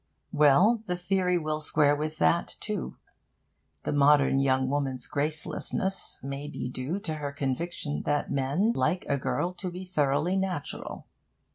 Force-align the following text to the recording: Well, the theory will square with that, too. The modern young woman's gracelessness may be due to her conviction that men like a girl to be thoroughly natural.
Well, 0.31 0.81
the 0.87 0.95
theory 0.95 1.37
will 1.37 1.59
square 1.59 1.95
with 1.95 2.17
that, 2.17 2.55
too. 2.59 2.97
The 3.83 3.91
modern 3.91 4.39
young 4.39 4.67
woman's 4.67 5.05
gracelessness 5.05 6.19
may 6.23 6.47
be 6.47 6.67
due 6.67 6.99
to 7.01 7.13
her 7.17 7.31
conviction 7.31 8.01
that 8.05 8.31
men 8.31 8.71
like 8.73 9.05
a 9.07 9.19
girl 9.19 9.53
to 9.53 9.69
be 9.69 9.83
thoroughly 9.85 10.37
natural. 10.37 11.05